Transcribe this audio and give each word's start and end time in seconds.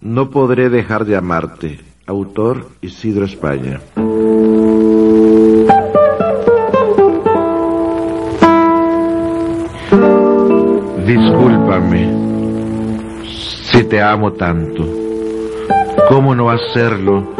No 0.00 0.30
podré 0.30 0.70
dejar 0.70 1.04
de 1.04 1.16
amarte. 1.16 1.80
Autor 2.06 2.68
Isidro 2.80 3.24
España. 3.24 3.80
Discúlpame 11.04 12.14
si 13.72 13.82
te 13.84 14.00
amo 14.00 14.34
tanto. 14.34 14.86
¿Cómo 16.08 16.32
no 16.34 16.48
hacerlo 16.48 17.34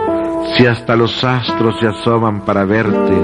si 0.57 0.67
hasta 0.67 0.97
los 0.97 1.23
astros 1.23 1.77
se 1.79 1.87
asoman 1.87 2.45
para 2.45 2.65
verte 2.65 3.15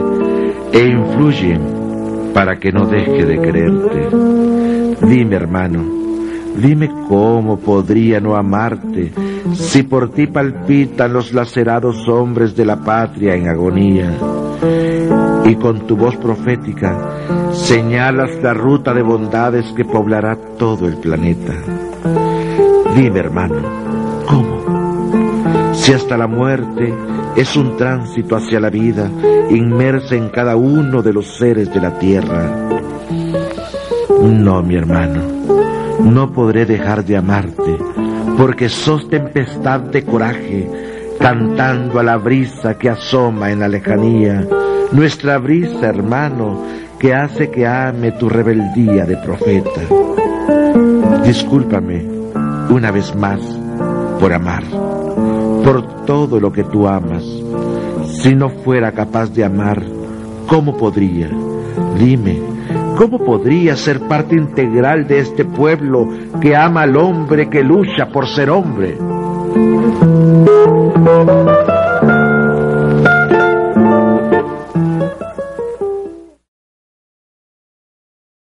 e 0.73 0.87
influyen 0.87 2.31
para 2.33 2.61
que 2.61 2.71
no 2.71 2.87
deje 2.87 3.27
de 3.27 3.41
quererte? 3.41 5.07
Dime, 5.07 5.35
hermano, 5.35 6.04
dime 6.57 6.91
cómo 7.09 7.59
podría 7.59 8.21
no 8.21 8.37
amarte 8.37 9.13
si 9.55 9.83
por 9.83 10.11
ti 10.11 10.27
palpitan 10.27 11.13
los 11.13 11.33
lacerados 11.33 12.09
hombres 12.09 12.57
de 12.57 12.65
la 12.65 12.77
patria 12.77 13.35
en 13.35 13.49
agonía 13.49 14.13
y 15.45 15.55
con 15.57 15.87
tu 15.87 15.97
voz 15.97 16.17
profética 16.17 17.53
señalas 17.53 18.31
la 18.43 18.55
ruta 18.55 18.93
de 18.95 19.03
bondades 19.03 19.67
que 19.77 19.85
poblará 19.85 20.37
todo 20.59 20.87
el 20.89 20.97
planeta. 20.97 21.53
Dime, 22.97 23.21
hermano, 23.21 23.57
¿cómo? 24.27 25.73
Si 25.75 25.93
hasta 25.93 26.17
la 26.17 26.27
muerte 26.27 26.95
es 27.37 27.57
un 27.57 27.77
tránsito 27.77 28.37
hacia 28.37 28.61
la 28.61 28.71
vida 28.71 29.11
inmersa 29.51 30.15
en 30.15 30.29
cada 30.31 30.57
uno 30.57 31.03
de 31.03 31.13
los 31.13 31.37
seres 31.37 31.73
de 31.73 31.81
la 31.81 31.99
tierra. 31.99 32.69
No, 34.09 34.63
mi 34.63 34.77
hermano, 34.77 35.23
no 36.03 36.33
podré 36.33 36.67
dejar 36.67 37.05
de 37.05 37.17
amarte, 37.17 37.79
porque 38.37 38.69
sos 38.69 39.09
tempestad 39.09 39.81
de 39.81 40.05
coraje, 40.05 40.71
cantando 41.19 42.01
a 42.01 42.03
la 42.03 42.17
brisa 42.17 42.77
que 42.77 42.91
asoma 42.91 43.51
en 43.51 43.61
la 43.61 43.69
lejanía, 43.69 44.47
nuestra 44.93 45.39
brisa, 45.39 45.87
hermano, 45.87 46.63
que 46.99 47.15
hace 47.15 47.51
que 47.51 47.67
ame 47.67 48.13
tu 48.13 48.29
rebeldía 48.29 49.05
de 49.05 49.17
profeta. 49.17 49.81
Discúlpame 51.25 52.05
una 52.71 52.91
vez 52.91 53.15
más 53.15 53.41
por 54.21 54.33
amar, 54.33 54.65
por 55.65 56.05
todo 56.05 56.41
lo 56.41 56.53
que 56.53 56.65
tú 56.65 56.87
amas. 56.87 57.25
Si 58.23 58.35
no 58.35 58.49
fuera 58.49 58.93
capaz 58.93 59.33
de 59.33 59.45
amar, 59.45 59.83
¿cómo 60.47 60.77
podría? 60.77 61.31
Dime, 61.99 62.54
¿cómo 62.97 63.19
podría 63.19 63.77
ser 63.77 64.01
parte 64.01 64.37
integral 64.37 65.07
de 65.07 65.19
este 65.19 65.45
pueblo 65.45 66.09
que 66.41 66.57
ama 66.57 66.83
al 66.83 66.97
hombre 66.97 67.49
que 67.49 67.63
lucha 67.63 68.07
por 68.07 68.27
ser 68.27 68.51
hombre? 68.51 68.99